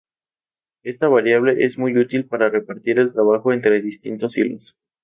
Esta 0.81 1.07
variable 1.09 1.63
es 1.63 1.77
muy 1.77 1.95
útil 1.95 2.25
para 2.25 2.49
repartir 2.49 2.97
el 2.97 3.13
trabajo 3.13 3.53
entre 3.53 3.83
distintos 3.83 4.35
hilos. 4.35 4.75